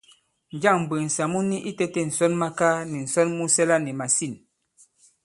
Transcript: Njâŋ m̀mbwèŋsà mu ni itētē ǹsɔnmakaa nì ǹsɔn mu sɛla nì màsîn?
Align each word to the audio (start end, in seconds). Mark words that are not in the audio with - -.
Njâŋ 0.55 0.77
m̀mbwèŋsà 0.81 1.23
mu 1.31 1.39
ni 1.49 1.57
itētē 1.69 2.01
ǹsɔnmakaa 2.11 2.77
nì 2.91 2.97
ǹsɔn 3.07 3.29
mu 3.37 3.45
sɛla 3.55 3.77
nì 3.85 3.91
màsîn? 3.99 4.33